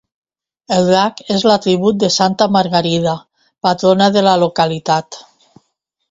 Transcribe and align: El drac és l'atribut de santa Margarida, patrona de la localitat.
El 0.75 0.85
drac 0.91 1.19
és 1.33 1.43
l'atribut 1.49 1.99
de 2.03 2.07
santa 2.15 2.47
Margarida, 2.55 3.13
patrona 3.67 4.07
de 4.17 4.23
la 4.29 4.33
localitat. 4.45 5.19